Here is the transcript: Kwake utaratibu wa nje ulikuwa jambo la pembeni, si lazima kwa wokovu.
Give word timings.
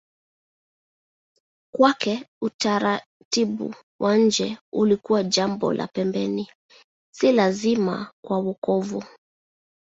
Kwake 1.75 2.27
utaratibu 2.41 3.75
wa 4.01 4.17
nje 4.17 4.57
ulikuwa 4.73 5.23
jambo 5.23 5.73
la 5.73 5.87
pembeni, 5.87 6.49
si 7.13 7.31
lazima 7.31 8.11
kwa 8.25 8.37
wokovu. 8.39 9.03